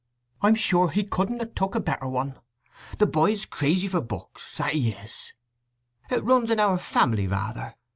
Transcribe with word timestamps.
"I'm 0.41 0.55
sure 0.55 0.89
he 0.89 1.03
couldn't 1.03 1.43
ha' 1.43 1.53
took 1.55 1.75
a 1.75 1.79
better 1.79 2.07
one. 2.07 2.39
The 2.97 3.05
boy 3.05 3.33
is 3.33 3.45
crazy 3.45 3.87
for 3.87 4.01
books, 4.01 4.57
that 4.57 4.73
he 4.73 4.93
is. 4.93 5.31
It 6.09 6.23
runs 6.23 6.49
in 6.49 6.59
our 6.59 6.79
family 6.79 7.27
rather. 7.27 7.75